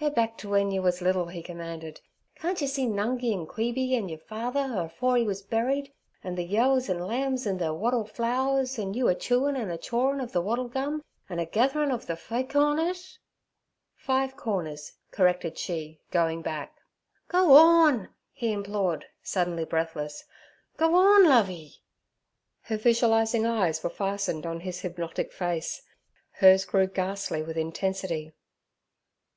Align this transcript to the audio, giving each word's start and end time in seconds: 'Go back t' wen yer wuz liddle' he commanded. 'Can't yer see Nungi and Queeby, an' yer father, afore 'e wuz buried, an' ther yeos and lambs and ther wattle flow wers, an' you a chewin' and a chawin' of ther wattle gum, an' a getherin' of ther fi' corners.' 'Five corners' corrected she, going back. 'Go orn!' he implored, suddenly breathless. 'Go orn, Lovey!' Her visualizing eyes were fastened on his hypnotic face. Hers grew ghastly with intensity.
'Go 0.00 0.10
back 0.10 0.36
t' 0.36 0.48
wen 0.48 0.72
yer 0.72 0.82
wuz 0.82 1.00
liddle' 1.00 1.28
he 1.28 1.40
commanded. 1.40 2.00
'Can't 2.34 2.60
yer 2.60 2.66
see 2.66 2.84
Nungi 2.84 3.32
and 3.32 3.48
Queeby, 3.48 3.92
an' 3.94 4.08
yer 4.08 4.18
father, 4.18 4.74
afore 4.76 5.18
'e 5.18 5.22
wuz 5.24 5.34
buried, 5.40 5.92
an' 6.24 6.34
ther 6.34 6.42
yeos 6.42 6.88
and 6.88 7.06
lambs 7.06 7.46
and 7.46 7.60
ther 7.60 7.72
wattle 7.72 8.04
flow 8.04 8.54
wers, 8.54 8.76
an' 8.76 8.94
you 8.94 9.06
a 9.06 9.14
chewin' 9.14 9.54
and 9.54 9.70
a 9.70 9.78
chawin' 9.78 10.18
of 10.18 10.32
ther 10.32 10.40
wattle 10.40 10.66
gum, 10.66 11.04
an' 11.28 11.38
a 11.38 11.46
getherin' 11.46 11.92
of 11.92 12.02
ther 12.02 12.16
fi' 12.16 12.42
corners.' 12.42 13.20
'Five 13.94 14.34
corners' 14.36 14.94
corrected 15.12 15.56
she, 15.56 16.00
going 16.10 16.42
back. 16.42 16.74
'Go 17.28 17.56
orn!' 17.56 18.08
he 18.32 18.52
implored, 18.52 19.04
suddenly 19.22 19.64
breathless. 19.64 20.24
'Go 20.76 20.92
orn, 20.96 21.24
Lovey!' 21.28 21.74
Her 22.62 22.78
visualizing 22.78 23.46
eyes 23.46 23.84
were 23.84 23.90
fastened 23.90 24.44
on 24.44 24.58
his 24.58 24.80
hypnotic 24.80 25.32
face. 25.32 25.82
Hers 26.32 26.64
grew 26.64 26.88
ghastly 26.88 27.44
with 27.44 27.56
intensity. 27.56 28.32